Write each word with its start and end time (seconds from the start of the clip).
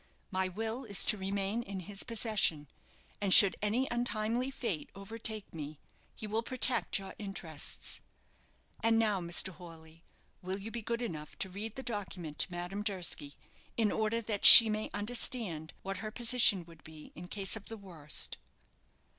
My 0.31 0.47
will 0.47 0.83
is 0.83 1.05
to 1.05 1.17
remain 1.19 1.61
in 1.61 1.81
his 1.81 2.01
possession; 2.01 2.67
and 3.21 3.31
should 3.31 3.55
any 3.61 3.87
untimely 3.91 4.49
fate 4.49 4.89
overtake 4.95 5.53
me, 5.53 5.79
he 6.15 6.25
will 6.25 6.41
protect 6.41 6.97
your 6.97 7.13
interests. 7.19 8.01
And 8.81 8.97
now, 8.97 9.21
Mr. 9.21 9.49
Horley, 9.49 10.03
will 10.41 10.59
you 10.59 10.71
be 10.71 10.81
good 10.81 11.03
enough 11.03 11.37
to 11.37 11.49
read 11.49 11.75
the 11.75 11.83
document 11.83 12.39
to 12.39 12.51
Madame 12.51 12.81
Durski, 12.81 13.35
in 13.77 13.91
order 13.91 14.21
that 14.21 14.43
she 14.43 14.69
may 14.69 14.89
understand 14.91 15.71
what 15.83 15.97
her 15.99 16.09
position 16.09 16.65
would 16.65 16.83
be 16.83 17.11
in 17.13 17.27
case 17.27 17.55
of 17.55 17.67
the 17.67 17.77
worst?" 17.77 18.39